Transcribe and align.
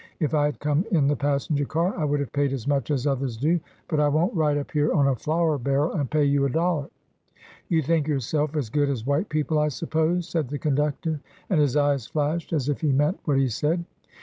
"If 0.19 0.33
I 0.33 0.45
had 0.45 0.59
come 0.59 0.83
in 0.91 1.05
the 1.07 1.15
passenger 1.15 1.65
car, 1.65 1.93
I 1.95 2.05
would 2.05 2.19
have 2.21 2.33
paid 2.33 2.53
as 2.53 2.67
much 2.67 2.89
as 2.89 3.05
others 3.05 3.37
do; 3.37 3.59
but 3.87 3.99
I 3.99 4.07
won 4.07 4.29
't 4.31 4.35
ride 4.35 4.57
up 4.57 4.71
here 4.71 4.91
on 4.91 5.05
a 5.07 5.15
flour 5.15 5.59
barrel, 5.59 5.93
and 5.93 6.09
pay 6.09 6.25
you 6.25 6.43
a 6.45 6.49
dollar."" 6.49 6.89
You 7.69 7.83
think 7.83 8.07
yourself 8.07 8.55
as 8.55 8.71
good 8.71 8.89
as 8.89 9.05
white 9.05 9.29
people, 9.29 9.59
I 9.59 9.67
suppose?" 9.67 10.27
said 10.27 10.47
the 10.49 10.57
conductor; 10.57 11.19
and 11.51 11.59
his 11.61 11.77
eyes 11.77 12.07
flashed 12.07 12.51
as 12.51 12.67
if 12.67 12.81
he 12.81 12.91
meant 12.91 13.19
what 13.25 13.37
he 13.37 13.47
said. 13.47 13.85